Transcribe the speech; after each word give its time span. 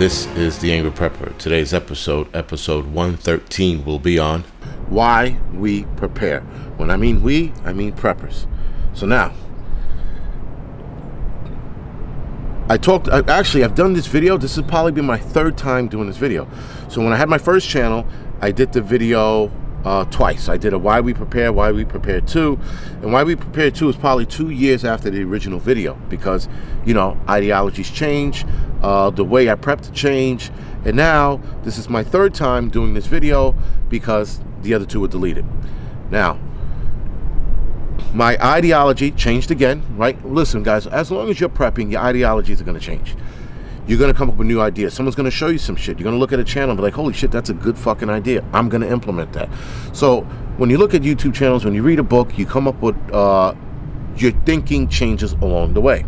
This 0.00 0.24
is 0.28 0.58
The 0.60 0.72
Angry 0.72 0.90
Prepper. 0.90 1.36
Today's 1.36 1.74
episode, 1.74 2.34
episode 2.34 2.86
113, 2.86 3.84
will 3.84 3.98
be 3.98 4.18
on 4.18 4.44
why 4.88 5.36
we 5.52 5.84
prepare. 5.98 6.40
When 6.78 6.90
I 6.90 6.96
mean 6.96 7.22
we, 7.22 7.52
I 7.66 7.74
mean 7.74 7.92
preppers. 7.92 8.46
So 8.94 9.04
now, 9.04 9.34
I 12.70 12.78
talked, 12.78 13.10
I, 13.10 13.18
actually, 13.28 13.62
I've 13.62 13.74
done 13.74 13.92
this 13.92 14.06
video. 14.06 14.38
This 14.38 14.56
has 14.56 14.64
probably 14.64 14.92
been 14.92 15.04
my 15.04 15.18
third 15.18 15.58
time 15.58 15.86
doing 15.86 16.06
this 16.06 16.16
video. 16.16 16.48
So 16.88 17.02
when 17.02 17.12
I 17.12 17.16
had 17.16 17.28
my 17.28 17.36
first 17.36 17.68
channel, 17.68 18.06
I 18.40 18.52
did 18.52 18.72
the 18.72 18.80
video 18.80 19.52
uh, 19.84 20.04
twice. 20.06 20.48
I 20.48 20.56
did 20.56 20.72
a 20.72 20.78
Why 20.78 21.00
We 21.00 21.12
Prepare, 21.12 21.52
Why 21.52 21.72
We 21.72 21.84
Prepare 21.84 22.22
2. 22.22 22.58
And 23.02 23.12
Why 23.12 23.22
We 23.22 23.36
Prepare 23.36 23.70
2 23.70 23.90
is 23.90 23.96
probably 23.96 24.24
two 24.24 24.48
years 24.48 24.82
after 24.82 25.10
the 25.10 25.22
original 25.22 25.58
video 25.58 25.94
because, 26.08 26.48
you 26.84 26.94
know, 26.94 27.20
ideologies 27.28 27.90
change, 27.90 28.46
uh, 28.82 29.10
the 29.10 29.24
way 29.24 29.50
I 29.50 29.54
prep 29.54 29.80
to 29.82 29.92
change. 29.92 30.50
And 30.84 30.96
now, 30.96 31.40
this 31.62 31.78
is 31.78 31.88
my 31.88 32.02
third 32.02 32.34
time 32.34 32.70
doing 32.70 32.94
this 32.94 33.06
video 33.06 33.54
because 33.88 34.40
the 34.62 34.74
other 34.74 34.86
two 34.86 35.00
were 35.00 35.08
deleted. 35.08 35.44
Now, 36.10 36.38
my 38.12 38.36
ideology 38.44 39.10
changed 39.12 39.50
again, 39.50 39.84
right? 39.96 40.22
Listen, 40.24 40.62
guys, 40.62 40.86
as 40.86 41.10
long 41.10 41.28
as 41.28 41.38
you're 41.38 41.48
prepping, 41.48 41.92
your 41.92 42.00
ideologies 42.00 42.60
are 42.60 42.64
going 42.64 42.78
to 42.78 42.84
change. 42.84 43.14
You're 43.86 43.98
going 43.98 44.12
to 44.12 44.16
come 44.16 44.30
up 44.30 44.36
with 44.36 44.46
new 44.46 44.60
ideas. 44.60 44.94
Someone's 44.94 45.16
going 45.16 45.30
to 45.30 45.36
show 45.36 45.48
you 45.48 45.58
some 45.58 45.76
shit. 45.76 45.98
You're 45.98 46.04
going 46.04 46.14
to 46.14 46.18
look 46.18 46.32
at 46.32 46.38
a 46.38 46.44
channel 46.44 46.70
and 46.70 46.78
be 46.78 46.82
like, 46.82 46.94
holy 46.94 47.12
shit, 47.12 47.30
that's 47.30 47.50
a 47.50 47.54
good 47.54 47.78
fucking 47.78 48.10
idea. 48.10 48.44
I'm 48.52 48.68
going 48.68 48.82
to 48.82 48.90
implement 48.90 49.32
that. 49.34 49.48
So 49.92 50.22
when 50.56 50.70
you 50.70 50.78
look 50.78 50.94
at 50.94 51.02
YouTube 51.02 51.34
channels, 51.34 51.64
when 51.64 51.74
you 51.74 51.82
read 51.82 51.98
a 51.98 52.04
book, 52.04 52.36
you 52.38 52.46
come 52.46 52.68
up 52.68 52.80
with 52.82 52.96
uh, 53.12 53.54
your 54.16 54.32
thinking 54.44 54.88
changes 54.88 55.32
along 55.32 55.74
the 55.74 55.80
way. 55.80 56.04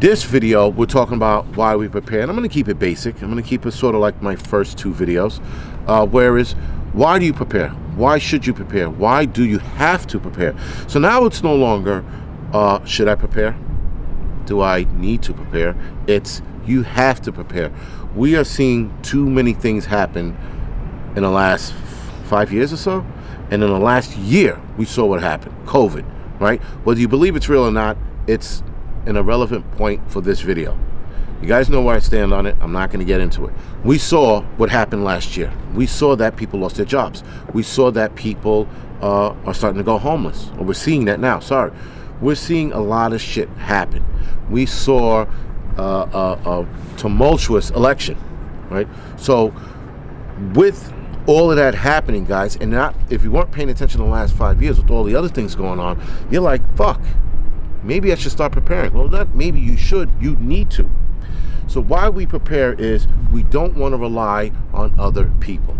This 0.00 0.24
video, 0.24 0.66
we're 0.66 0.86
talking 0.86 1.12
about 1.12 1.44
why 1.58 1.76
we 1.76 1.86
prepare, 1.86 2.22
and 2.22 2.30
I'm 2.30 2.34
going 2.34 2.48
to 2.48 2.54
keep 2.54 2.68
it 2.68 2.78
basic. 2.78 3.20
I'm 3.20 3.30
going 3.30 3.42
to 3.42 3.46
keep 3.46 3.66
it 3.66 3.72
sort 3.72 3.94
of 3.94 4.00
like 4.00 4.22
my 4.22 4.34
first 4.34 4.78
two 4.78 4.94
videos. 4.94 5.44
Uh, 5.86 6.06
whereas, 6.06 6.52
why 6.94 7.18
do 7.18 7.26
you 7.26 7.34
prepare? 7.34 7.68
Why 7.96 8.16
should 8.16 8.46
you 8.46 8.54
prepare? 8.54 8.88
Why 8.88 9.26
do 9.26 9.44
you 9.44 9.58
have 9.58 10.06
to 10.06 10.18
prepare? 10.18 10.56
So 10.88 10.98
now 10.98 11.26
it's 11.26 11.42
no 11.42 11.54
longer, 11.54 12.02
uh, 12.54 12.82
should 12.86 13.08
I 13.08 13.14
prepare? 13.14 13.54
Do 14.46 14.62
I 14.62 14.84
need 14.94 15.22
to 15.24 15.34
prepare? 15.34 15.76
It's 16.06 16.40
you 16.64 16.82
have 16.82 17.20
to 17.20 17.30
prepare. 17.30 17.70
We 18.16 18.36
are 18.36 18.44
seeing 18.44 18.98
too 19.02 19.28
many 19.28 19.52
things 19.52 19.84
happen 19.84 20.34
in 21.14 21.24
the 21.24 21.30
last 21.30 21.74
five 22.24 22.50
years 22.54 22.72
or 22.72 22.78
so. 22.78 23.04
And 23.50 23.62
in 23.62 23.68
the 23.68 23.78
last 23.78 24.16
year, 24.16 24.58
we 24.78 24.86
saw 24.86 25.04
what 25.04 25.20
happened 25.20 25.54
COVID, 25.66 26.40
right? 26.40 26.62
Whether 26.84 27.00
you 27.00 27.08
believe 27.08 27.36
it's 27.36 27.50
real 27.50 27.64
or 27.64 27.70
not, 27.70 27.98
it's 28.26 28.62
an 29.16 29.26
relevant 29.26 29.70
point 29.72 30.10
for 30.10 30.20
this 30.20 30.40
video. 30.40 30.78
You 31.40 31.48
guys 31.48 31.70
know 31.70 31.80
where 31.80 31.96
I 31.96 32.00
stand 32.00 32.34
on 32.34 32.44
it. 32.46 32.54
I'm 32.60 32.72
not 32.72 32.90
going 32.90 32.98
to 33.00 33.06
get 33.06 33.20
into 33.20 33.46
it. 33.46 33.54
We 33.82 33.96
saw 33.96 34.42
what 34.58 34.68
happened 34.68 35.04
last 35.04 35.38
year. 35.38 35.50
We 35.74 35.86
saw 35.86 36.14
that 36.16 36.36
people 36.36 36.60
lost 36.60 36.76
their 36.76 36.84
jobs. 36.84 37.24
We 37.54 37.62
saw 37.62 37.90
that 37.92 38.14
people 38.14 38.68
uh, 39.00 39.30
are 39.46 39.54
starting 39.54 39.78
to 39.78 39.84
go 39.84 39.96
homeless. 39.96 40.50
Or 40.58 40.64
we're 40.64 40.74
seeing 40.74 41.06
that 41.06 41.18
now. 41.18 41.40
Sorry. 41.40 41.72
We're 42.20 42.34
seeing 42.34 42.72
a 42.72 42.80
lot 42.80 43.14
of 43.14 43.22
shit 43.22 43.48
happen. 43.50 44.04
We 44.50 44.66
saw 44.66 45.26
uh, 45.78 46.38
a, 46.44 46.50
a 46.50 46.68
tumultuous 46.98 47.70
election, 47.70 48.18
right? 48.68 48.88
So, 49.16 49.54
with 50.54 50.92
all 51.26 51.50
of 51.50 51.56
that 51.56 51.74
happening, 51.74 52.26
guys, 52.26 52.56
and 52.56 52.70
not 52.70 52.94
if 53.08 53.24
you 53.24 53.30
weren't 53.30 53.52
paying 53.52 53.70
attention 53.70 54.00
the 54.00 54.06
last 54.06 54.34
five 54.34 54.62
years 54.62 54.78
with 54.78 54.90
all 54.90 55.04
the 55.04 55.14
other 55.14 55.28
things 55.28 55.54
going 55.54 55.80
on, 55.80 56.02
you're 56.30 56.42
like, 56.42 56.60
fuck, 56.76 57.00
maybe 57.82 58.12
I 58.12 58.14
should 58.14 58.32
start 58.32 58.52
preparing. 58.52 58.92
Well, 58.92 59.08
not 59.08 59.34
maybe 59.34 59.60
you 59.60 59.76
should, 59.76 60.10
you 60.20 60.36
need 60.36 60.70
to. 60.72 60.90
So, 61.66 61.80
why 61.80 62.08
we 62.08 62.26
prepare 62.26 62.72
is 62.72 63.06
we 63.32 63.42
don't 63.44 63.76
want 63.76 63.92
to 63.92 63.96
rely 63.96 64.50
on 64.74 64.94
other 64.98 65.30
people, 65.40 65.76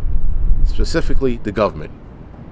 specifically 0.64 1.38
the 1.38 1.52
government. 1.52 1.92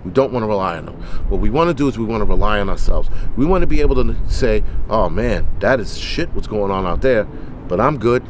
We 0.04 0.10
don't 0.10 0.32
want 0.32 0.42
to 0.42 0.48
rely 0.48 0.76
on 0.76 0.86
them. 0.86 0.94
What 1.28 1.40
we 1.40 1.50
want 1.50 1.68
to 1.68 1.74
do 1.74 1.88
is 1.88 1.98
we 1.98 2.04
want 2.04 2.20
to 2.20 2.24
rely 2.24 2.60
on 2.60 2.68
ourselves. 2.68 3.08
We 3.36 3.46
want 3.46 3.62
to 3.62 3.66
be 3.66 3.80
able 3.80 3.96
to 3.96 4.16
say, 4.28 4.64
oh 4.88 5.08
man, 5.08 5.46
that 5.60 5.80
is 5.80 5.98
shit 5.98 6.32
what's 6.34 6.46
going 6.46 6.70
on 6.70 6.86
out 6.86 7.02
there, 7.02 7.24
but 7.68 7.80
I'm 7.80 7.98
good. 7.98 8.24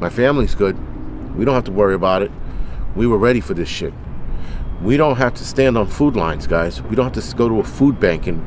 My 0.00 0.10
family's 0.10 0.54
good. 0.54 0.76
We 1.36 1.44
don't 1.44 1.54
have 1.54 1.64
to 1.64 1.72
worry 1.72 1.94
about 1.94 2.22
it. 2.22 2.30
We 2.94 3.06
were 3.06 3.18
ready 3.18 3.40
for 3.40 3.54
this 3.54 3.68
shit. 3.68 3.92
We 4.82 4.96
don't 4.96 5.16
have 5.16 5.34
to 5.34 5.44
stand 5.44 5.76
on 5.76 5.88
food 5.88 6.14
lines, 6.14 6.46
guys. 6.46 6.82
We 6.82 6.94
don't 6.94 7.14
have 7.14 7.24
to 7.24 7.36
go 7.36 7.48
to 7.48 7.60
a 7.60 7.64
food 7.64 7.98
bank 7.98 8.26
and 8.26 8.44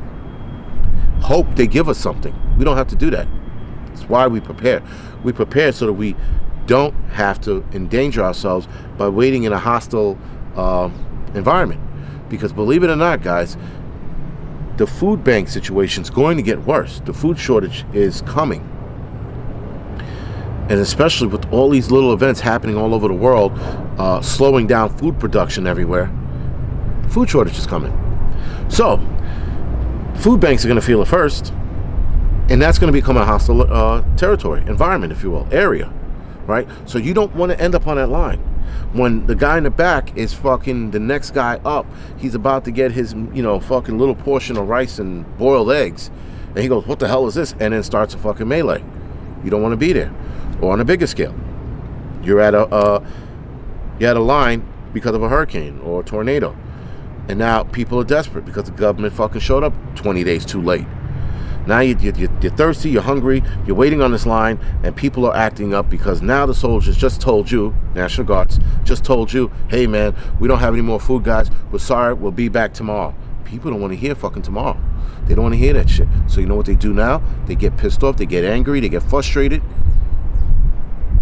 hope 1.31 1.47
they 1.55 1.65
give 1.65 1.87
us 1.87 1.97
something. 1.97 2.35
We 2.57 2.65
don't 2.65 2.75
have 2.75 2.89
to 2.89 2.95
do 2.97 3.09
that. 3.11 3.25
That's 3.85 4.03
why 4.09 4.27
we 4.27 4.41
prepare. 4.41 4.83
We 5.23 5.31
prepare 5.31 5.71
so 5.71 5.85
that 5.85 5.93
we 5.93 6.13
don't 6.65 6.93
have 7.11 7.39
to 7.41 7.63
endanger 7.71 8.21
ourselves 8.21 8.67
by 8.97 9.07
waiting 9.07 9.43
in 9.43 9.53
a 9.53 9.57
hostile 9.57 10.17
uh, 10.57 10.89
environment. 11.33 11.79
Because 12.27 12.51
believe 12.51 12.83
it 12.83 12.89
or 12.89 12.97
not, 12.97 13.23
guys, 13.23 13.55
the 14.75 14.85
food 14.85 15.23
bank 15.23 15.47
situation 15.47 16.03
is 16.03 16.09
going 16.09 16.35
to 16.35 16.43
get 16.43 16.59
worse. 16.65 16.99
The 17.05 17.13
food 17.13 17.39
shortage 17.39 17.85
is 17.93 18.23
coming. 18.23 18.67
And 20.69 20.81
especially 20.81 21.27
with 21.27 21.49
all 21.53 21.69
these 21.69 21.91
little 21.91 22.11
events 22.11 22.41
happening 22.41 22.75
all 22.75 22.93
over 22.93 23.07
the 23.07 23.13
world, 23.13 23.53
uh, 23.97 24.21
slowing 24.21 24.67
down 24.67 24.97
food 24.97 25.17
production 25.17 25.65
everywhere, 25.65 26.11
food 27.07 27.29
shortage 27.29 27.57
is 27.57 27.67
coming. 27.67 27.93
So, 28.67 28.99
food 30.15 30.39
banks 30.39 30.63
are 30.63 30.67
going 30.67 30.79
to 30.79 30.85
feel 30.85 31.01
it 31.01 31.07
first 31.07 31.53
and 32.51 32.61
that's 32.61 32.77
going 32.77 32.91
to 32.91 32.97
become 32.97 33.15
a 33.15 33.23
hostile 33.23 33.61
uh, 33.61 34.03
territory, 34.17 34.59
environment, 34.67 35.13
if 35.13 35.23
you 35.23 35.31
will, 35.31 35.47
area, 35.53 35.91
right? 36.47 36.67
So 36.85 36.97
you 36.97 37.13
don't 37.13 37.33
want 37.33 37.53
to 37.53 37.59
end 37.61 37.75
up 37.75 37.87
on 37.87 37.95
that 37.95 38.09
line. 38.09 38.39
When 38.91 39.25
the 39.25 39.35
guy 39.35 39.57
in 39.57 39.63
the 39.63 39.69
back 39.69 40.17
is 40.17 40.33
fucking 40.33 40.91
the 40.91 40.99
next 40.99 41.31
guy 41.31 41.61
up, 41.63 41.85
he's 42.17 42.35
about 42.35 42.65
to 42.65 42.71
get 42.71 42.91
his, 42.91 43.13
you 43.13 43.41
know, 43.41 43.61
fucking 43.61 43.97
little 43.97 44.15
portion 44.15 44.57
of 44.57 44.67
rice 44.67 44.99
and 44.99 45.25
boiled 45.37 45.71
eggs, 45.71 46.11
and 46.49 46.57
he 46.57 46.67
goes, 46.67 46.85
"What 46.85 46.99
the 46.99 47.07
hell 47.07 47.25
is 47.25 47.35
this?" 47.35 47.53
And 47.53 47.73
then 47.73 47.83
starts 47.83 48.13
a 48.15 48.17
fucking 48.17 48.49
melee. 48.49 48.83
You 49.45 49.49
don't 49.49 49.61
want 49.61 49.71
to 49.71 49.77
be 49.77 49.93
there. 49.93 50.13
Or 50.59 50.73
on 50.73 50.81
a 50.81 50.85
bigger 50.85 51.07
scale, 51.07 51.33
you're 52.21 52.41
at 52.41 52.53
a 52.53 52.65
uh, 52.65 53.05
you're 53.97 54.09
at 54.09 54.17
a 54.17 54.21
line 54.21 54.67
because 54.91 55.15
of 55.15 55.23
a 55.23 55.29
hurricane 55.29 55.79
or 55.79 56.01
a 56.01 56.03
tornado, 56.03 56.57
and 57.27 57.37
now 57.39 57.63
people 57.63 57.99
are 57.99 58.03
desperate 58.03 58.45
because 58.45 58.65
the 58.65 58.71
government 58.71 59.13
fucking 59.13 59.41
showed 59.41 59.63
up 59.63 59.73
20 59.95 60.23
days 60.23 60.45
too 60.45 60.61
late. 60.61 60.85
Now 61.67 61.81
you, 61.81 61.95
you, 61.99 62.13
you're 62.41 62.51
thirsty, 62.51 62.89
you're 62.89 63.03
hungry, 63.03 63.43
you're 63.67 63.75
waiting 63.75 64.01
on 64.01 64.11
this 64.11 64.25
line, 64.25 64.59
and 64.83 64.95
people 64.95 65.25
are 65.27 65.35
acting 65.35 65.73
up 65.73 65.89
because 65.89 66.21
now 66.21 66.45
the 66.45 66.55
soldiers 66.55 66.97
just 66.97 67.21
told 67.21 67.51
you, 67.51 67.75
National 67.93 68.25
Guards, 68.25 68.59
just 68.83 69.03
told 69.03 69.31
you, 69.31 69.51
hey 69.69 69.85
man, 69.85 70.15
we 70.39 70.47
don't 70.47 70.59
have 70.59 70.73
any 70.73 70.81
more 70.81 70.99
food, 70.99 71.23
guys. 71.23 71.51
We're 71.71 71.79
sorry, 71.79 72.15
we'll 72.15 72.31
be 72.31 72.49
back 72.49 72.73
tomorrow. 72.73 73.15
People 73.45 73.69
don't 73.69 73.81
want 73.81 73.93
to 73.93 73.97
hear 73.97 74.15
fucking 74.15 74.41
tomorrow. 74.41 74.79
They 75.25 75.35
don't 75.35 75.43
want 75.43 75.53
to 75.53 75.59
hear 75.59 75.73
that 75.73 75.89
shit. 75.89 76.07
So 76.27 76.41
you 76.41 76.47
know 76.47 76.55
what 76.55 76.65
they 76.65 76.75
do 76.75 76.93
now? 76.93 77.21
They 77.45 77.55
get 77.55 77.77
pissed 77.77 78.01
off, 78.01 78.17
they 78.17 78.25
get 78.25 78.43
angry, 78.43 78.79
they 78.79 78.89
get 78.89 79.03
frustrated. 79.03 79.61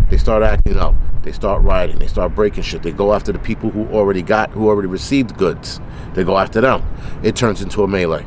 They 0.10 0.18
start 0.18 0.42
acting 0.42 0.78
up. 0.78 0.96
They 1.30 1.34
start 1.34 1.62
rioting. 1.62 2.00
They 2.00 2.08
start 2.08 2.34
breaking 2.34 2.64
shit. 2.64 2.82
They 2.82 2.92
go 2.92 3.14
after 3.14 3.32
the 3.32 3.38
people 3.38 3.70
who 3.70 3.86
already 3.90 4.24
got, 4.24 4.50
who 4.50 4.68
already 4.68 4.88
received 4.88 5.38
goods. 5.38 5.80
They 6.16 6.24
go 6.24 6.40
after 6.40 6.60
them. 6.60 6.84
It 7.22 7.36
turns 7.36 7.62
into 7.62 7.84
a 7.84 7.88
melee. 7.88 8.26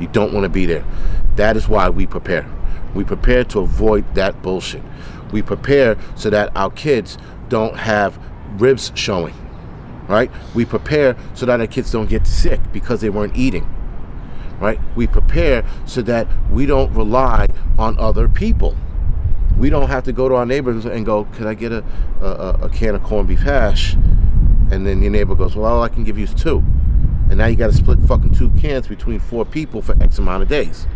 You 0.00 0.06
don't 0.06 0.32
want 0.32 0.44
to 0.44 0.48
be 0.48 0.64
there. 0.64 0.82
That 1.36 1.58
is 1.58 1.68
why 1.68 1.90
we 1.90 2.06
prepare. 2.06 2.50
We 2.94 3.04
prepare 3.04 3.44
to 3.44 3.58
avoid 3.58 4.14
that 4.14 4.40
bullshit. 4.40 4.82
We 5.30 5.42
prepare 5.42 5.98
so 6.14 6.30
that 6.30 6.56
our 6.56 6.70
kids 6.70 7.18
don't 7.50 7.76
have 7.76 8.18
ribs 8.52 8.92
showing, 8.94 9.34
right? 10.08 10.30
We 10.54 10.64
prepare 10.64 11.14
so 11.34 11.44
that 11.44 11.60
our 11.60 11.66
kids 11.66 11.92
don't 11.92 12.08
get 12.08 12.26
sick 12.26 12.60
because 12.72 13.02
they 13.02 13.10
weren't 13.10 13.36
eating, 13.36 13.68
right? 14.58 14.80
We 14.96 15.06
prepare 15.06 15.66
so 15.84 16.00
that 16.00 16.26
we 16.50 16.64
don't 16.64 16.94
rely 16.94 17.44
on 17.78 17.98
other 17.98 18.26
people. 18.26 18.74
We 19.62 19.70
don't 19.70 19.88
have 19.90 20.02
to 20.04 20.12
go 20.12 20.28
to 20.28 20.34
our 20.34 20.44
neighbors 20.44 20.86
and 20.86 21.06
go, 21.06 21.22
"Could 21.26 21.46
I 21.46 21.54
get 21.54 21.70
a, 21.70 21.84
a, 22.20 22.58
a 22.62 22.68
can 22.68 22.96
of 22.96 23.04
corned 23.04 23.28
beef 23.28 23.38
hash?" 23.38 23.94
And 24.72 24.84
then 24.84 25.00
your 25.02 25.12
neighbor 25.12 25.36
goes, 25.36 25.54
"Well, 25.54 25.72
all 25.72 25.84
I 25.84 25.88
can 25.88 26.02
give 26.02 26.18
you 26.18 26.24
is 26.24 26.34
two. 26.34 26.64
And 27.30 27.36
now 27.36 27.46
you 27.46 27.54
got 27.54 27.68
to 27.68 27.72
split 27.72 28.00
fucking 28.00 28.32
two 28.32 28.50
cans 28.60 28.88
between 28.88 29.20
four 29.20 29.44
people 29.44 29.80
for 29.80 29.94
X 30.02 30.18
amount 30.18 30.42
of 30.42 30.48
days. 30.48 30.88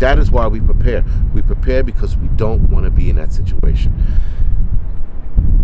That 0.00 0.18
is 0.18 0.32
why 0.32 0.48
we 0.48 0.60
prepare. 0.60 1.04
We 1.32 1.42
prepare 1.42 1.84
because 1.84 2.16
we 2.16 2.26
don't 2.26 2.70
want 2.70 2.86
to 2.86 2.90
be 2.90 3.08
in 3.08 3.14
that 3.16 3.32
situation. 3.32 3.94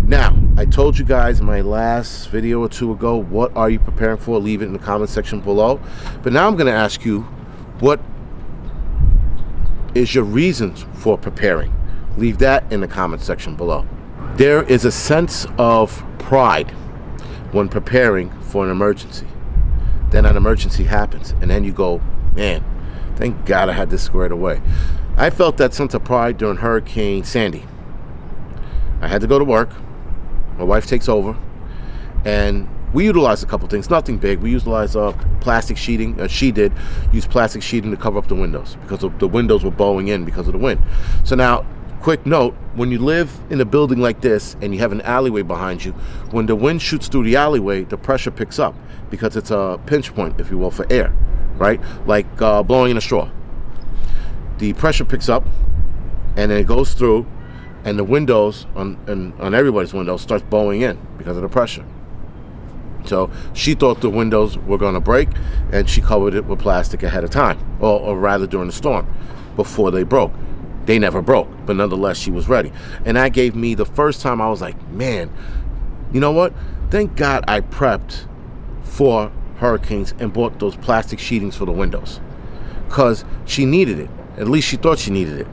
Now, 0.02 0.38
I 0.56 0.64
told 0.64 0.96
you 0.96 1.04
guys 1.04 1.40
in 1.40 1.46
my 1.46 1.60
last 1.60 2.28
video 2.28 2.60
or 2.60 2.68
two 2.68 2.92
ago, 2.92 3.16
what 3.16 3.50
are 3.56 3.68
you 3.68 3.80
preparing 3.80 4.18
for? 4.18 4.38
Leave 4.38 4.62
it 4.62 4.66
in 4.66 4.74
the 4.74 4.78
comment 4.78 5.10
section 5.10 5.40
below. 5.40 5.80
But 6.22 6.32
now 6.32 6.46
I'm 6.46 6.54
going 6.54 6.68
to 6.68 6.72
ask 6.72 7.04
you, 7.04 7.22
what 7.80 8.00
is 9.96 10.14
your 10.14 10.22
reasons 10.22 10.86
for 10.92 11.18
preparing? 11.18 11.74
Leave 12.18 12.38
that 12.38 12.70
in 12.72 12.80
the 12.80 12.88
comment 12.88 13.22
section 13.22 13.54
below. 13.56 13.86
There 14.34 14.62
is 14.64 14.84
a 14.84 14.92
sense 14.92 15.46
of 15.56 16.04
pride 16.18 16.70
when 17.52 17.68
preparing 17.68 18.30
for 18.42 18.64
an 18.64 18.70
emergency. 18.70 19.26
Then 20.10 20.26
an 20.26 20.36
emergency 20.36 20.84
happens, 20.84 21.30
and 21.40 21.50
then 21.50 21.64
you 21.64 21.72
go, 21.72 22.00
man, 22.34 22.64
Thank 23.18 23.46
God 23.46 23.68
I 23.68 23.72
had 23.72 23.90
this 23.90 24.04
squared 24.04 24.30
away. 24.30 24.62
I 25.16 25.30
felt 25.30 25.56
that 25.56 25.74
sense 25.74 25.92
of 25.92 26.04
pride 26.04 26.38
during 26.38 26.58
Hurricane 26.58 27.24
Sandy. 27.24 27.64
I 29.00 29.08
had 29.08 29.20
to 29.22 29.26
go 29.26 29.40
to 29.40 29.44
work. 29.44 29.70
My 30.56 30.62
wife 30.62 30.86
takes 30.86 31.08
over, 31.08 31.36
and 32.24 32.68
we 32.94 33.04
utilized 33.04 33.42
a 33.42 33.46
couple 33.48 33.66
things. 33.66 33.90
Nothing 33.90 34.18
big. 34.18 34.38
We 34.38 34.52
utilized 34.52 34.94
uh, 34.94 35.14
plastic 35.40 35.76
sheeting. 35.76 36.20
Uh, 36.20 36.28
she 36.28 36.52
did 36.52 36.72
use 37.12 37.26
plastic 37.26 37.60
sheeting 37.60 37.90
to 37.90 37.96
cover 37.96 38.18
up 38.18 38.28
the 38.28 38.36
windows 38.36 38.76
because 38.82 39.00
the 39.18 39.28
windows 39.28 39.64
were 39.64 39.72
bowing 39.72 40.06
in 40.06 40.24
because 40.24 40.46
of 40.46 40.52
the 40.52 40.60
wind. 40.60 40.80
So 41.24 41.34
now, 41.34 41.66
quick 41.98 42.26
note: 42.26 42.54
when 42.74 42.90
you 42.90 42.98
live 42.98 43.38
in 43.50 43.60
a 43.60 43.64
building 43.64 43.98
like 43.98 44.20
this 44.20 44.56
and 44.60 44.74
you 44.74 44.80
have 44.80 44.92
an 44.92 45.00
alleyway 45.02 45.42
behind 45.42 45.84
you, 45.84 45.92
when 46.30 46.46
the 46.46 46.56
wind 46.56 46.82
shoots 46.82 47.08
through 47.08 47.24
the 47.24 47.36
alleyway, 47.36 47.84
the 47.84 47.96
pressure 47.96 48.30
picks 48.30 48.58
up 48.58 48.74
because 49.10 49.36
it's 49.36 49.50
a 49.50 49.80
pinch 49.86 50.14
point, 50.14 50.40
if 50.40 50.50
you 50.50 50.58
will, 50.58 50.70
for 50.70 50.86
air, 50.90 51.12
right? 51.56 51.80
Like 52.06 52.26
uh, 52.40 52.62
blowing 52.62 52.90
in 52.92 52.96
a 52.96 53.00
straw. 53.00 53.30
The 54.58 54.72
pressure 54.72 55.04
picks 55.04 55.28
up, 55.28 55.44
and 56.36 56.50
then 56.50 56.58
it 56.58 56.66
goes 56.66 56.94
through 56.94 57.26
and 57.84 57.98
the 57.98 58.04
windows 58.04 58.66
on 58.74 58.98
and 59.06 59.32
on 59.40 59.54
everybody's 59.54 59.94
windows 59.94 60.20
starts 60.20 60.44
bowing 60.44 60.82
in 60.82 60.98
because 61.16 61.36
of 61.36 61.42
the 61.42 61.48
pressure. 61.48 61.84
So 63.04 63.30
she 63.54 63.74
thought 63.74 64.00
the 64.00 64.10
windows 64.10 64.58
were 64.58 64.76
going 64.76 64.94
to 64.94 65.00
break, 65.00 65.28
and 65.72 65.88
she 65.88 66.00
covered 66.00 66.34
it 66.34 66.44
with 66.44 66.58
plastic 66.58 67.02
ahead 67.02 67.24
of 67.24 67.30
time, 67.30 67.58
or, 67.80 68.00
or 68.00 68.18
rather 68.18 68.46
during 68.46 68.66
the 68.66 68.72
storm, 68.72 69.06
before 69.56 69.90
they 69.90 70.02
broke. 70.02 70.32
They 70.88 70.98
never 70.98 71.20
broke, 71.20 71.50
but 71.66 71.76
nonetheless, 71.76 72.16
she 72.16 72.30
was 72.30 72.48
ready. 72.48 72.72
And 73.04 73.18
that 73.18 73.34
gave 73.34 73.54
me 73.54 73.74
the 73.74 73.84
first 73.84 74.22
time 74.22 74.40
I 74.40 74.48
was 74.48 74.62
like, 74.62 74.88
man, 74.88 75.30
you 76.14 76.18
know 76.18 76.32
what? 76.32 76.54
Thank 76.90 77.14
God 77.14 77.44
I 77.46 77.60
prepped 77.60 78.26
for 78.84 79.30
hurricanes 79.58 80.14
and 80.18 80.32
bought 80.32 80.58
those 80.60 80.76
plastic 80.76 81.18
sheetings 81.18 81.52
for 81.52 81.66
the 81.66 81.72
windows. 81.72 82.20
Because 82.86 83.26
she 83.44 83.66
needed 83.66 83.98
it. 83.98 84.08
At 84.38 84.48
least 84.48 84.66
she 84.66 84.78
thought 84.78 84.98
she 84.98 85.10
needed 85.10 85.38
it. 85.38 85.46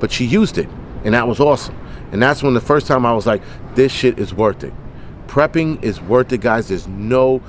But 0.00 0.10
she 0.10 0.24
used 0.24 0.58
it 0.58 0.68
and 1.04 1.14
that 1.14 1.28
was 1.28 1.38
awesome. 1.38 1.76
And 2.10 2.20
that's 2.20 2.42
when 2.42 2.54
the 2.54 2.60
first 2.60 2.88
time 2.88 3.06
I 3.06 3.12
was 3.12 3.28
like, 3.28 3.42
this 3.76 3.92
shit 3.92 4.18
is 4.18 4.34
worth 4.34 4.64
it. 4.64 4.72
Prepping 5.28 5.80
is 5.84 6.00
worth 6.00 6.32
it, 6.32 6.40
guys. 6.40 6.66
There's 6.66 6.88
no 6.88 7.40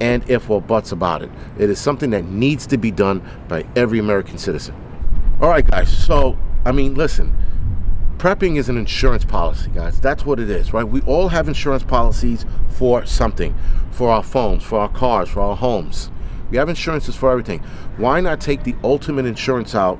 and 0.00 0.26
if 0.30 0.48
or 0.48 0.62
buts 0.62 0.92
about 0.92 1.22
it. 1.22 1.30
It 1.58 1.68
is 1.68 1.78
something 1.78 2.08
that 2.12 2.24
needs 2.24 2.66
to 2.68 2.78
be 2.78 2.90
done 2.90 3.22
by 3.48 3.66
every 3.76 3.98
American 3.98 4.38
citizen. 4.38 4.74
All 5.42 5.50
right, 5.50 5.70
guys. 5.70 5.94
So, 5.94 6.38
I 6.66 6.72
mean, 6.72 6.94
listen, 6.94 7.34
prepping 8.18 8.56
is 8.56 8.68
an 8.68 8.76
insurance 8.76 9.24
policy, 9.24 9.70
guys. 9.70 10.00
That's 10.00 10.26
what 10.26 10.40
it 10.40 10.50
is, 10.50 10.72
right? 10.72 10.84
We 10.84 11.00
all 11.02 11.28
have 11.28 11.48
insurance 11.48 11.84
policies 11.84 12.44
for 12.68 13.06
something 13.06 13.54
for 13.90 14.10
our 14.10 14.22
phones, 14.22 14.62
for 14.62 14.80
our 14.80 14.90
cars, 14.90 15.30
for 15.30 15.40
our 15.40 15.56
homes. 15.56 16.10
We 16.50 16.58
have 16.58 16.68
insurances 16.68 17.16
for 17.16 17.30
everything. 17.30 17.60
Why 17.96 18.20
not 18.20 18.40
take 18.40 18.64
the 18.64 18.74
ultimate 18.84 19.24
insurance 19.24 19.74
out 19.74 19.98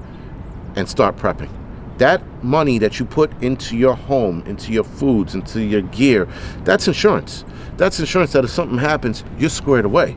and 0.75 0.89
start 0.89 1.17
prepping? 1.17 1.51
that 1.99 2.23
money 2.45 2.79
that 2.79 2.99
you 2.99 3.07
put 3.07 3.31
into 3.43 3.77
your 3.77 3.95
home, 3.95 4.43
into 4.47 4.73
your 4.73 4.85
foods, 4.85 5.35
into 5.35 5.63
your 5.63 5.83
gear, 5.83 6.29
that's 6.65 6.87
insurance. 6.87 7.45
That's 7.77 7.99
insurance 7.99 8.33
that 8.33 8.45
if 8.45 8.51
something 8.51 8.79
happens, 8.79 9.25
you're 9.39 9.51
squared 9.51 9.85
away. 9.85 10.17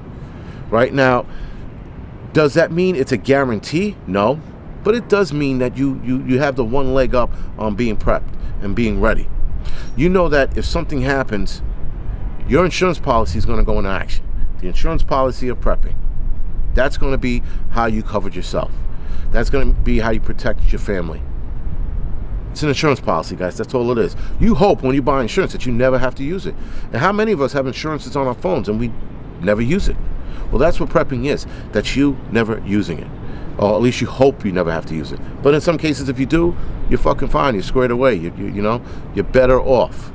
Right 0.70 0.94
now, 0.94 1.26
does 2.34 2.54
that 2.54 2.72
mean 2.72 2.96
it's 2.96 3.12
a 3.12 3.18
guarantee? 3.18 3.96
No. 4.08 4.40
But 4.84 4.96
it 4.96 5.10
does 5.10 5.34
mean 5.34 5.60
that 5.60 5.78
you, 5.78 6.02
you, 6.04 6.24
you 6.26 6.40
have 6.40 6.56
the 6.56 6.64
one 6.64 6.94
leg 6.94 7.14
up 7.14 7.32
on 7.58 7.76
being 7.76 7.98
prepped 7.98 8.34
and 8.62 8.76
being 8.76 9.02
ready. 9.02 9.28
You 9.96 10.10
know 10.10 10.30
that 10.30 10.58
if 10.58 10.66
something 10.66 11.02
happens, 11.02 11.62
your 12.48 12.66
insurance 12.66 13.00
policy 13.00 13.38
is 13.38 13.46
going 13.46 13.60
to 13.60 13.66
go 13.66 13.78
into 13.78 13.90
action. 13.90 14.26
The 14.62 14.68
insurance 14.68 15.04
policy 15.04 15.48
of 15.50 15.60
prepping. 15.60 15.96
That's 16.74 16.98
going 16.98 17.12
to 17.12 17.18
be 17.18 17.44
how 17.72 17.86
you 17.86 18.04
covered 18.04 18.36
yourself. 18.36 18.72
That's 19.32 19.50
going 19.50 19.76
to 19.76 19.82
be 19.82 20.00
how 20.00 20.12
you 20.12 20.20
protect 20.20 20.72
your 20.72 20.80
family. 20.80 21.22
It's 22.52 22.64
an 22.64 22.70
insurance 22.70 23.00
policy, 23.00 23.36
guys. 23.36 23.58
That's 23.58 23.74
all 23.74 23.92
it 23.92 23.98
is. 23.98 24.16
You 24.40 24.56
hope 24.56 24.82
when 24.82 24.96
you 24.96 25.02
buy 25.02 25.22
insurance 25.22 25.52
that 25.52 25.66
you 25.66 25.72
never 25.72 26.00
have 26.00 26.16
to 26.16 26.24
use 26.24 26.46
it. 26.46 26.56
And 26.86 26.96
how 26.96 27.12
many 27.12 27.32
of 27.32 27.42
us 27.42 27.54
have 27.54 27.68
insurance 27.68 28.06
that's 28.06 28.16
on 28.16 28.28
our 28.28 28.34
phones 28.34 28.68
and 28.68 28.80
we 28.80 28.92
never 29.42 29.62
use 29.62 29.88
it? 29.88 29.98
Well, 30.52 30.58
that's 30.60 30.80
what 30.80 30.90
prepping 30.90 31.26
is. 31.26 31.46
That 31.74 31.96
you 31.96 32.18
never 32.32 32.60
using 32.66 33.00
it. 33.00 33.08
Or 33.60 33.76
at 33.76 33.82
least 33.82 34.00
you 34.00 34.08
hope 34.08 34.46
you 34.46 34.52
never 34.54 34.72
have 34.72 34.86
to 34.88 34.96
use 34.96 35.12
it. 35.12 35.20
But 35.44 35.54
in 35.54 35.60
some 35.60 35.78
cases, 35.78 36.08
if 36.08 36.18
you 36.18 36.26
do, 36.26 36.56
you're 36.90 36.98
fucking 36.98 37.28
fine. 37.28 37.56
You're 37.56 37.64
squared 37.64 37.92
away. 37.92 38.16
You, 38.16 38.34
you, 38.38 38.48
you 38.48 38.62
know, 38.62 38.82
you're 39.14 39.26
better 39.26 39.60
off. 39.60 40.12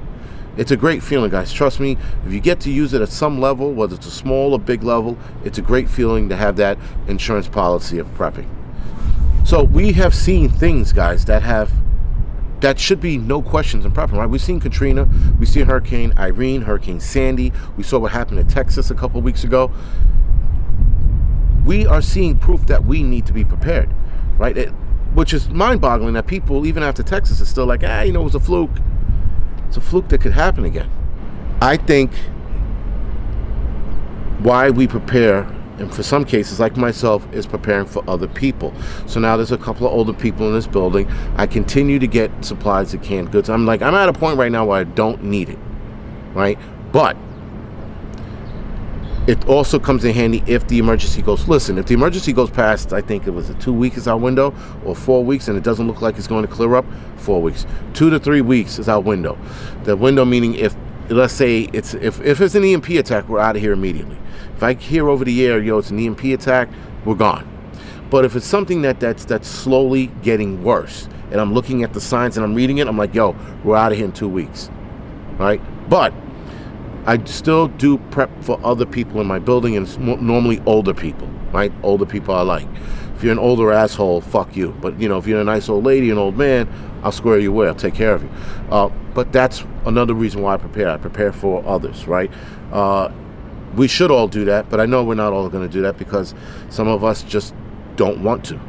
It's 0.57 0.71
a 0.71 0.77
great 0.77 1.03
feeling, 1.03 1.31
guys. 1.31 1.53
Trust 1.53 1.79
me, 1.79 1.99
if 2.25 2.33
you 2.33 2.41
get 2.41 2.59
to 2.61 2.71
use 2.71 2.95
it 2.95 3.03
at 3.03 3.11
some 3.11 3.41
level, 3.41 3.73
whether 3.73 3.97
it's 3.97 4.07
a 4.07 4.11
small 4.11 4.53
or 4.55 4.59
big 4.59 4.83
level, 4.83 5.19
it's 5.45 5.59
a 5.59 5.63
great 5.63 5.91
feeling 5.91 6.29
to 6.31 6.37
have 6.37 6.57
that 6.57 6.79
insurance 7.07 7.49
policy 7.49 7.99
of 7.99 8.07
prepping. 8.17 8.49
So 9.45 9.63
we 9.63 9.93
have 9.93 10.15
seen 10.15 10.49
things, 10.49 10.93
guys, 10.93 11.27
that 11.27 11.43
have 11.43 11.71
that 12.61 12.81
should 12.81 13.01
be 13.01 13.19
no 13.19 13.43
questions 13.43 13.85
in 13.85 13.93
prepping, 13.93 14.13
right? 14.13 14.29
We've 14.29 14.41
seen 14.41 14.59
Katrina, 14.59 15.07
we've 15.39 15.49
seen 15.49 15.67
Hurricane 15.67 16.15
Irene, 16.17 16.63
Hurricane 16.63 16.99
Sandy, 16.99 17.53
we 17.77 17.83
saw 17.83 17.99
what 17.99 18.13
happened 18.13 18.39
in 18.39 18.47
Texas 18.47 18.91
a 18.91 18.95
couple 18.95 19.21
weeks 19.21 19.45
ago. 19.45 19.71
We 21.65 21.87
are 21.87 22.03
seeing 22.03 22.37
proof 22.37 22.67
that 22.67 22.85
we 22.85 23.03
need 23.03 23.27
to 23.27 23.33
be 23.33 23.45
prepared, 23.45 23.91
right? 24.39 24.57
It, 24.57 24.69
which 25.15 25.33
is 25.33 25.49
mind 25.49 25.81
boggling 25.81 26.15
that 26.15 26.27
people, 26.27 26.67
even 26.67 26.83
after 26.83 27.03
Texas, 27.03 27.41
are 27.41 27.47
still 27.47 27.67
like, 27.67 27.83
ah, 27.85 28.03
you 28.03 28.13
know, 28.13 28.21
it 28.21 28.25
was 28.25 28.35
a 28.35 28.41
fluke. 28.41 28.79
It's 29.69 29.77
a 29.77 29.81
fluke 29.81 30.09
that 30.09 30.21
could 30.21 30.33
happen 30.33 30.65
again. 30.65 30.91
I 31.61 31.77
think 31.77 32.13
why 34.41 34.71
we 34.71 34.87
prepare 34.87 35.49
and 35.79 35.93
for 35.93 36.05
some 36.05 36.25
cases, 36.25 36.61
like 36.61 36.77
myself, 36.77 37.27
is 37.33 37.47
preparing 37.47 37.87
for 37.87 38.09
other 38.09 38.29
people. 38.29 38.73
So 39.07 39.19
now 39.19 39.37
there's 39.37 39.51
a 39.51 39.59
couple 39.59 39.87
of 39.87 39.93
older 39.93 40.13
people 40.13 40.47
in 40.47 40.55
this 40.55 40.69
building. 40.69 41.11
I 41.37 41.47
continue 41.47 41.99
to 41.99 42.07
get 42.07 42.31
supplies 42.45 42.95
of 42.95 43.03
canned 43.03 43.33
goods. 43.33 43.51
I'm 43.51 43.67
like, 43.67 43.83
I'm 43.83 43.95
at 43.95 44.09
a 44.09 44.13
point 44.13 44.39
right 44.39 44.53
now 44.53 44.67
where 44.67 44.79
I 44.79 44.85
don't 44.85 45.25
need 45.25 45.49
it, 45.49 45.59
right? 46.33 46.59
But 46.93 47.17
it 49.27 49.49
also 49.49 49.79
comes 49.79 50.05
in 50.05 50.15
handy 50.15 50.43
if 50.47 50.67
the 50.69 50.79
emergency 50.79 51.23
goes. 51.23 51.49
Listen, 51.49 51.79
if 51.79 51.87
the 51.87 51.95
emergency 51.95 52.33
goes 52.33 52.51
past, 52.51 52.93
I 52.93 53.01
think 53.01 53.27
it 53.27 53.31
was 53.31 53.49
a 53.49 53.55
two 53.55 53.73
week 53.73 53.97
is 53.97 54.07
our 54.07 54.19
window, 54.19 54.55
or 54.85 54.95
four 54.95 55.25
weeks, 55.25 55.49
and 55.49 55.57
it 55.57 55.65
doesn't 55.65 55.87
look 55.87 56.03
like 56.03 56.19
it's 56.19 56.27
going 56.27 56.47
to 56.47 56.53
clear 56.53 56.75
up, 56.75 56.85
four 57.17 57.41
weeks. 57.41 57.67
Two 57.95 58.11
to 58.11 58.19
three 58.19 58.43
weeks 58.43 58.79
is 58.79 58.89
our 58.89 59.01
window. 59.01 59.39
The 59.85 59.97
window 59.97 60.25
meaning 60.25 60.55
if 60.55 60.77
let's 61.09 61.33
say 61.33 61.69
it's 61.73 61.95
if, 61.95 62.21
if 62.21 62.41
it's 62.41 62.55
an 62.55 62.65
EMP 62.65 62.91
attack, 62.91 63.29
we're 63.29 63.41
out 63.41 63.57
of 63.57 63.63
here 63.63 63.73
immediately. 63.73 64.19
If 64.57 64.63
I 64.63 64.75
hear 64.75 65.09
over 65.09 65.25
the 65.25 65.47
air, 65.47 65.61
yo, 65.61 65.79
it's 65.79 65.91
an 65.91 65.99
EMP 65.99 66.25
attack, 66.25 66.69
we're 67.05 67.15
gone. 67.15 67.51
But 68.11 68.25
if 68.25 68.37
it's 68.37 68.47
something 68.47 68.83
that 68.83 69.01
that's 69.01 69.25
that's 69.25 69.49
slowly 69.49 70.09
getting 70.23 70.63
worse, 70.63 71.09
and 71.31 71.41
I'm 71.41 71.55
looking 71.55 71.83
at 71.83 71.95
the 71.95 72.01
signs 72.01 72.37
and 72.37 72.45
I'm 72.45 72.55
reading 72.55 72.79
it, 72.79 72.89
I'm 72.89 72.99
like, 72.99 73.15
yo, 73.15 73.35
we're 73.65 73.77
out 73.77 73.93
of 73.93 73.99
here 73.99 74.05
in 74.07 74.13
two 74.13 74.29
weeks, 74.29 74.71
right? 75.39 75.61
But 75.89 76.13
I 77.07 77.23
still 77.25 77.69
do 77.69 77.99
prep 77.99 78.31
for 78.43 78.59
other 78.65 78.87
people 78.87 79.21
in 79.21 79.27
my 79.27 79.39
building, 79.39 79.77
and 79.77 79.87
it's 79.87 79.99
normally 79.99 80.63
older 80.65 80.95
people, 80.95 81.29
right? 81.53 81.73
Older 81.83 82.07
people 82.07 82.35
I 82.35 82.43
like. 82.43 82.67
If 83.15 83.23
you're 83.23 83.33
an 83.33 83.39
older 83.39 83.73
asshole, 83.73 84.23
fuck 84.23 84.57
you. 84.57 84.75
But 84.81 84.99
you 84.99 85.09
know, 85.09 85.19
if 85.19 85.27
you're 85.27 85.41
a 85.41 85.45
nice 85.45 85.69
old 85.69 85.85
lady, 85.85 86.11
an 86.11 86.19
old 86.19 86.37
man, 86.37 86.69
I'll 87.03 87.13
square 87.13 87.39
you 87.39 87.51
away. 87.51 87.69
I'll 87.69 87.75
take 87.75 87.95
care 87.95 88.15
of 88.15 88.23
you. 88.23 88.31
Uh, 88.71 88.89
but 89.13 89.33
that's 89.33 89.65
another 89.85 90.15
reason 90.15 90.43
why 90.43 90.55
I 90.55 90.57
prepare. 90.57 90.89
I 90.89 90.97
prepare 90.97 91.33
for 91.33 91.65
others, 91.67 92.07
right? 92.07 92.33
Uh, 92.73 93.13
we 93.77 93.87
should 93.89 94.11
all 94.11 94.29
do 94.29 94.45
that, 94.47 94.71
but 94.71 94.81
I 94.81 94.87
know 94.87 95.05
we're 95.05 95.15
not 95.15 95.33
all 95.33 95.49
going 95.49 95.67
to 95.67 95.73
do 95.73 95.83
that 95.83 95.99
because 95.99 96.35
some 96.71 96.89
of 96.89 97.05
us 97.05 97.23
just 97.23 97.55
don't 97.97 98.23
want 98.23 98.45
to. 98.47 98.61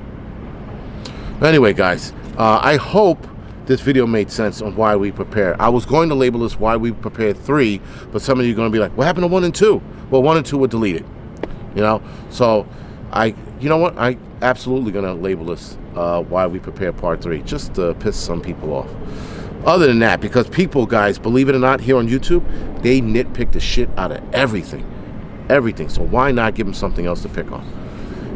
Anyway, 1.41 1.73
guys, 1.73 2.11
uh, 2.37 2.59
I 2.61 2.75
hope 2.75 3.25
this 3.67 3.81
video 3.81 4.05
made 4.05 4.31
sense 4.31 4.61
on 4.61 4.75
why 4.75 4.95
we 4.95 5.11
prepare. 5.11 5.59
I 5.61 5.69
was 5.69 5.85
going 5.85 6.09
to 6.09 6.15
label 6.15 6.41
this 6.41 6.59
why 6.59 6.77
we 6.77 6.91
prepared 6.91 7.37
three, 7.37 7.81
but 8.11 8.21
some 8.21 8.39
of 8.39 8.45
you 8.45 8.53
are 8.53 8.55
going 8.55 8.69
to 8.69 8.73
be 8.73 8.79
like, 8.79 8.95
what 8.97 9.05
happened 9.05 9.23
to 9.23 9.27
one 9.27 9.43
and 9.43 9.53
two? 9.53 9.81
Well, 10.09 10.23
one 10.23 10.37
and 10.37 10.45
two 10.45 10.57
were 10.57 10.67
deleted, 10.67 11.05
you 11.75 11.81
know? 11.81 12.01
So 12.29 12.67
I, 13.11 13.35
you 13.59 13.69
know 13.69 13.77
what? 13.77 13.97
I 13.97 14.17
absolutely 14.41 14.91
going 14.91 15.05
to 15.05 15.13
label 15.13 15.45
this 15.45 15.77
uh, 15.95 16.21
why 16.23 16.45
we 16.47 16.59
prepare 16.59 16.93
part 16.93 17.21
three, 17.21 17.41
just 17.43 17.73
to 17.75 17.93
piss 17.95 18.17
some 18.17 18.41
people 18.41 18.73
off. 18.73 18.89
Other 19.65 19.87
than 19.87 19.99
that, 19.99 20.21
because 20.21 20.47
people, 20.49 20.85
guys, 20.85 21.17
believe 21.17 21.49
it 21.49 21.55
or 21.55 21.59
not, 21.59 21.79
here 21.81 21.97
on 21.97 22.07
YouTube, 22.07 22.43
they 22.83 23.01
nitpick 23.01 23.51
the 23.51 23.59
shit 23.59 23.89
out 23.97 24.11
of 24.11 24.21
everything. 24.33 24.85
Everything. 25.49 25.89
So 25.89 26.03
why 26.03 26.31
not 26.31 26.53
give 26.53 26.67
them 26.67 26.73
something 26.73 27.07
else 27.07 27.23
to 27.23 27.29
pick 27.29 27.51
on? 27.51 27.84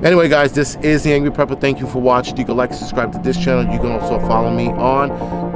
Anyway, 0.03 0.29
guys, 0.29 0.53
this 0.53 0.75
is 0.77 1.03
The 1.03 1.11
Angry 1.11 1.29
Prepper. 1.29 1.59
Thank 1.59 1.81
you 1.81 1.87
for 1.87 2.01
watching. 2.01 2.37
You 2.37 2.45
can 2.45 2.55
like 2.55 2.73
subscribe 2.73 3.11
to 3.11 3.19
this 3.19 3.37
channel. 3.37 3.71
You 3.73 3.79
can 3.79 3.91
also 3.91 4.17
follow 4.27 4.49
me 4.49 4.67
on 4.69 5.09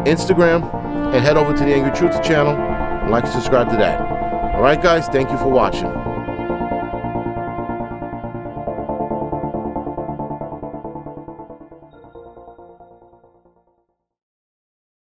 Instagram 0.05 0.69
and 1.13 1.23
head 1.23 1.37
over 1.37 1.53
to 1.53 1.59
The 1.63 1.73
Angry 1.73 1.95
Truth 1.95 2.21
channel. 2.21 2.53
Like 3.09 3.23
and 3.23 3.33
subscribe 3.33 3.69
to 3.69 3.77
that. 3.77 4.01
All 4.55 4.61
right, 4.61 4.81
guys, 4.81 5.07
thank 5.07 5.31
you 5.31 5.37
for 5.37 5.47
watching. 5.47 6.12